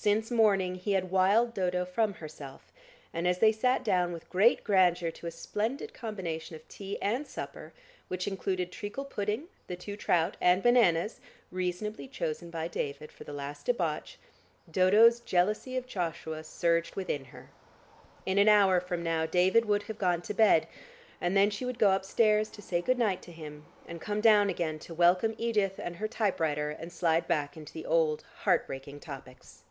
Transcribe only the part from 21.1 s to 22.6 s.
and then she would go upstairs